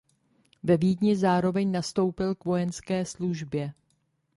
[0.63, 3.73] Ve Vídni zároveň nastoupil k vojenské službě.